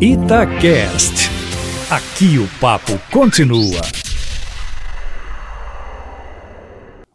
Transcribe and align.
Itacast. 0.00 1.28
Aqui 1.90 2.38
o 2.38 2.46
papo 2.60 2.96
continua. 3.10 3.80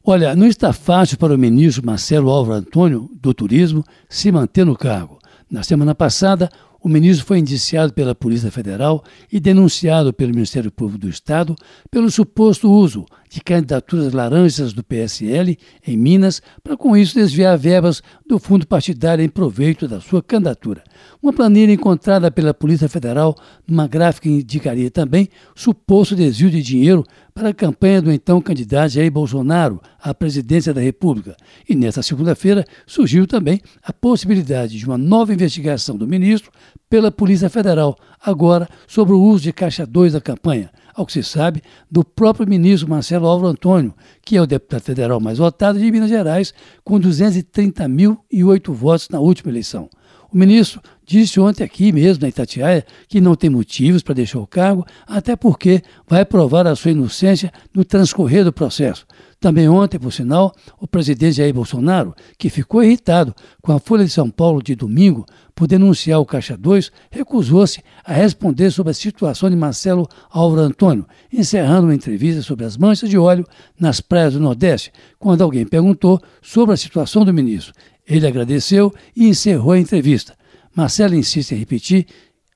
Olha, 0.03 0.35
não 0.35 0.45
está 0.45 0.73
fácil 0.73 1.17
para 1.17 1.33
o 1.33 1.37
ministro 1.37 1.85
Marcelo 1.85 2.29
Álvaro 2.29 2.59
Antônio, 2.59 3.09
do 3.21 3.33
Turismo, 3.33 3.85
se 4.09 4.29
manter 4.33 4.65
no 4.65 4.75
cargo. 4.75 5.17
Na 5.49 5.63
semana 5.63 5.95
passada, 5.95 6.49
o 6.83 6.89
ministro 6.89 7.25
foi 7.25 7.39
indiciado 7.39 7.93
pela 7.93 8.13
Polícia 8.13 8.51
Federal 8.51 9.01
e 9.31 9.39
denunciado 9.39 10.11
pelo 10.11 10.33
Ministério 10.33 10.69
Público 10.69 10.99
do 10.99 11.09
Estado 11.09 11.55
pelo 11.89 12.11
suposto 12.11 12.69
uso 12.69 13.05
de 13.33 13.41
candidaturas 13.41 14.13
laranjas 14.13 14.73
do 14.73 14.83
PSL 14.83 15.57
em 15.87 15.97
Minas 15.97 16.39
para 16.63 16.77
com 16.77 16.95
isso 16.95 17.15
desviar 17.15 17.57
verbas 17.57 18.03
do 18.27 18.37
fundo 18.37 18.67
partidário 18.67 19.25
em 19.25 19.27
proveito 19.27 19.87
da 19.87 19.99
sua 19.99 20.21
candidatura. 20.21 20.83
Uma 21.19 21.33
planilha 21.33 21.73
encontrada 21.73 22.29
pela 22.29 22.53
Polícia 22.53 22.87
Federal 22.87 23.35
numa 23.67 23.87
gráfica 23.87 24.29
indicaria 24.29 24.91
também 24.91 25.29
suposto 25.55 26.15
desvio 26.15 26.51
de 26.51 26.61
dinheiro 26.61 27.03
para 27.33 27.49
a 27.49 27.53
campanha 27.55 28.03
do 28.03 28.11
então 28.11 28.39
candidato 28.39 28.91
Jair 28.91 29.11
Bolsonaro 29.11 29.81
à 29.99 30.13
presidência 30.13 30.71
da 30.71 30.81
República. 30.81 31.35
E 31.67 31.73
nesta 31.73 32.03
segunda-feira 32.03 32.63
surgiu 32.85 33.25
também 33.25 33.59
a 33.81 33.91
possibilidade 33.91 34.77
de 34.77 34.85
uma 34.85 34.97
nova 34.97 35.33
investigação 35.33 35.97
do 35.97 36.07
ministro 36.07 36.51
pela 36.87 37.11
Polícia 37.11 37.49
Federal, 37.49 37.97
agora 38.23 38.69
sobre 38.87 39.15
o 39.15 39.19
uso 39.19 39.45
de 39.45 39.51
caixa 39.51 39.87
2 39.87 40.13
da 40.13 40.21
campanha. 40.21 40.69
Ao 40.93 41.05
que 41.05 41.13
se 41.13 41.23
sabe, 41.23 41.61
do 41.89 42.03
próprio 42.03 42.47
ministro 42.47 42.89
Marcelo 42.89 43.27
Álvaro 43.27 43.49
Antônio, 43.49 43.93
que 44.23 44.37
é 44.37 44.41
o 44.41 44.45
deputado 44.45 44.81
federal 44.81 45.19
mais 45.19 45.39
votado 45.39 45.79
de 45.79 45.91
Minas 45.91 46.09
Gerais, 46.09 46.53
com 46.83 46.99
230.008 46.99 48.71
votos 48.71 49.09
na 49.09 49.19
última 49.19 49.51
eleição. 49.51 49.89
O 50.33 50.37
ministro 50.37 50.81
disse 51.05 51.39
ontem 51.39 51.63
aqui 51.63 51.91
mesmo 51.91 52.23
na 52.23 52.29
Itatiaia 52.29 52.83
que 53.07 53.21
não 53.21 53.35
tem 53.35 53.51
motivos 53.51 54.01
para 54.01 54.15
deixar 54.15 54.39
o 54.39 54.47
cargo, 54.47 54.83
até 55.05 55.35
porque 55.35 55.83
vai 56.07 56.25
provar 56.25 56.65
a 56.65 56.75
sua 56.75 56.89
inocência 56.89 57.51
no 57.71 57.85
transcorrer 57.85 58.43
do 58.43 58.51
processo. 58.51 59.05
Também 59.39 59.69
ontem, 59.69 59.99
por 59.99 60.11
sinal, 60.11 60.55
o 60.79 60.87
presidente 60.87 61.35
Jair 61.35 61.53
Bolsonaro, 61.53 62.15
que 62.37 62.49
ficou 62.49 62.81
irritado 62.81 63.35
com 63.61 63.73
a 63.73 63.79
Folha 63.79 64.05
de 64.05 64.09
São 64.09 64.29
Paulo 64.29 64.63
de 64.63 64.73
domingo 64.73 65.23
por 65.53 65.67
denunciar 65.67 66.19
o 66.19 66.25
Caixa 66.25 66.57
2, 66.57 66.91
recusou-se 67.11 67.83
a 68.03 68.13
responder 68.13 68.71
sobre 68.71 68.91
a 68.91 68.93
situação 68.93 69.49
de 69.49 69.55
Marcelo 69.55 70.07
Álvaro 70.31 70.61
Antônio, 70.61 71.05
encerrando 71.31 71.87
uma 71.87 71.93
entrevista 71.93 72.41
sobre 72.41 72.65
as 72.65 72.75
manchas 72.75 73.09
de 73.09 73.17
óleo 73.17 73.45
nas 73.79 74.01
praias 74.01 74.33
do 74.33 74.39
Nordeste, 74.39 74.91
quando 75.19 75.43
alguém 75.43 75.65
perguntou 75.65 76.19
sobre 76.41 76.73
a 76.73 76.77
situação 76.77 77.23
do 77.23 77.33
ministro. 77.33 77.73
Ele 78.07 78.27
agradeceu 78.27 78.93
e 79.15 79.27
encerrou 79.27 79.71
a 79.71 79.79
entrevista. 79.79 80.35
Marcelo 80.75 81.15
insiste 81.15 81.51
em 81.51 81.57
repetir 81.57 82.07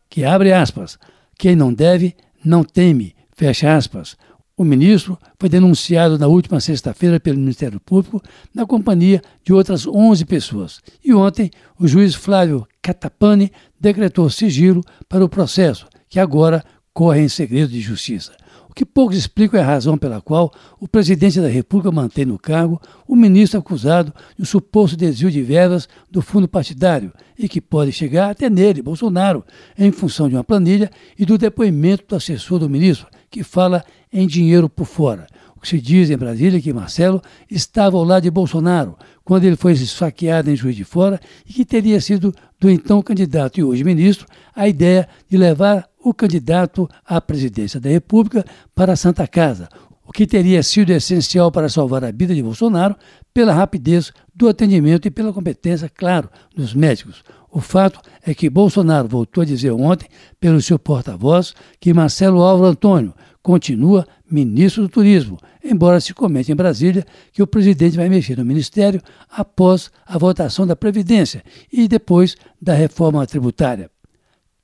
que, 0.09 0.23
abre 0.23 0.51
aspas, 0.51 0.97
quem 1.37 1.55
não 1.55 1.73
deve, 1.73 2.15
não 2.43 2.63
teme, 2.63 3.15
fecha 3.35 3.75
aspas. 3.75 4.17
O 4.55 4.63
ministro 4.63 5.17
foi 5.39 5.49
denunciado 5.49 6.17
na 6.17 6.27
última 6.27 6.59
sexta-feira 6.59 7.19
pelo 7.19 7.37
Ministério 7.37 7.79
Público 7.79 8.21
na 8.53 8.65
companhia 8.65 9.21
de 9.43 9.53
outras 9.53 9.85
11 9.85 10.25
pessoas. 10.25 10.81
E 11.03 11.13
ontem, 11.13 11.51
o 11.79 11.87
juiz 11.87 12.15
Flávio 12.15 12.67
Catapani 12.81 13.51
decretou 13.79 14.29
sigilo 14.29 14.83
para 15.07 15.23
o 15.23 15.29
processo, 15.29 15.87
que 16.09 16.19
agora 16.19 16.63
corre 16.91 17.21
em 17.21 17.29
segredo 17.29 17.71
de 17.71 17.81
justiça 17.81 18.31
que 18.77 18.85
poucos 18.85 19.17
explicam 19.17 19.59
é 19.59 19.63
a 19.63 19.65
razão 19.65 19.97
pela 19.97 20.21
qual 20.21 20.53
o 20.79 20.87
presidente 20.87 21.41
da 21.41 21.47
República 21.47 21.91
mantém 21.91 22.25
no 22.25 22.37
cargo 22.37 22.79
o 23.07 23.15
ministro 23.15 23.57
acusado 23.57 24.13
de 24.35 24.43
um 24.43 24.45
suposto 24.45 24.95
desvio 24.95 25.31
de 25.31 25.41
verbas 25.41 25.89
do 26.11 26.21
fundo 26.21 26.47
partidário 26.47 27.11
e 27.39 27.49
que 27.49 27.59
pode 27.59 27.91
chegar 27.91 28.29
até 28.29 28.51
nele, 28.51 28.83
Bolsonaro, 28.83 29.43
em 29.75 29.91
função 29.91 30.29
de 30.29 30.35
uma 30.35 30.43
planilha 30.43 30.91
e 31.17 31.25
do 31.25 31.39
depoimento 31.39 32.05
do 32.07 32.15
assessor 32.15 32.59
do 32.59 32.69
ministro, 32.69 33.07
que 33.31 33.41
fala 33.41 33.83
em 34.13 34.27
dinheiro 34.27 34.69
por 34.69 34.85
fora. 34.85 35.25
O 35.55 35.59
que 35.59 35.69
se 35.69 35.81
diz 35.81 36.11
em 36.11 36.17
Brasília 36.17 36.59
é 36.59 36.61
que 36.61 36.71
Marcelo 36.71 37.19
estava 37.49 37.97
ao 37.97 38.03
lado 38.03 38.21
de 38.21 38.29
Bolsonaro 38.29 38.95
quando 39.23 39.45
ele 39.45 39.55
foi 39.55 39.71
esfaqueado 39.71 40.51
em 40.51 40.55
Juiz 40.55 40.75
de 40.75 40.83
Fora 40.83 41.19
e 41.49 41.51
que 41.51 41.65
teria 41.65 41.99
sido 41.99 42.31
do 42.59 42.69
então 42.69 43.01
candidato 43.01 43.59
e 43.59 43.63
hoje 43.63 43.83
ministro 43.83 44.27
a 44.55 44.67
ideia 44.67 45.09
de 45.27 45.35
levar 45.35 45.89
o 46.09 46.13
candidato 46.13 46.89
à 47.05 47.19
presidência 47.19 47.79
da 47.79 47.89
República 47.89 48.45
para 48.73 48.93
a 48.93 48.95
Santa 48.95 49.27
Casa, 49.27 49.67
o 50.05 50.11
que 50.11 50.25
teria 50.25 50.63
sido 50.63 50.91
essencial 50.91 51.51
para 51.51 51.67
salvar 51.67 52.03
a 52.03 52.11
vida 52.11 52.33
de 52.33 52.41
Bolsonaro 52.41 52.95
pela 53.33 53.53
rapidez 53.53 54.13
do 54.33 54.47
atendimento 54.47 55.07
e 55.07 55.11
pela 55.11 55.33
competência, 55.33 55.91
claro, 55.93 56.29
dos 56.55 56.73
médicos. 56.73 57.23
O 57.51 57.59
fato 57.59 57.99
é 58.25 58.33
que 58.33 58.49
Bolsonaro 58.49 59.07
voltou 59.07 59.41
a 59.41 59.45
dizer 59.45 59.71
ontem, 59.71 60.07
pelo 60.39 60.61
seu 60.61 60.79
porta-voz, 60.79 61.53
que 61.79 61.93
Marcelo 61.93 62.41
Álvaro 62.41 62.71
Antônio 62.71 63.13
continua 63.43 64.07
ministro 64.29 64.83
do 64.83 64.89
Turismo, 64.89 65.37
embora 65.63 65.99
se 65.99 66.13
comente 66.13 66.51
em 66.51 66.55
Brasília 66.55 67.05
que 67.31 67.41
o 67.41 67.47
presidente 67.47 67.97
vai 67.97 68.09
mexer 68.09 68.37
no 68.37 68.45
ministério 68.45 69.01
após 69.29 69.91
a 70.05 70.17
votação 70.17 70.65
da 70.65 70.75
Previdência 70.75 71.43
e 71.71 71.87
depois 71.87 72.35
da 72.61 72.73
reforma 72.73 73.25
tributária. 73.25 73.89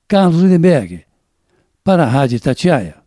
Carlos 0.06 0.42
Lindenberg, 0.42 1.02
para 1.84 2.04
a 2.04 2.06
Rádio 2.06 2.40
Tatiaia. 2.40 3.03